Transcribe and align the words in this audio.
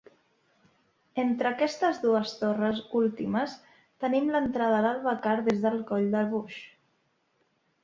Entre 1.23 1.49
aquestes 1.49 1.99
dues 2.05 2.31
torres 2.39 2.79
últimes 3.01 3.55
tenim 4.07 4.33
l'entrada 4.37 4.81
a 4.81 4.83
l'albacar 4.89 5.37
des 5.51 5.63
del 5.69 5.81
Coll 5.93 6.11
de 6.19 6.27
Boix. 6.35 6.61